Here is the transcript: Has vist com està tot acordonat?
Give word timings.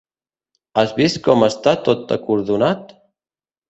Has 0.83 0.95
vist 1.01 1.21
com 1.29 1.47
està 1.51 1.77
tot 1.91 2.19
acordonat? 2.19 3.01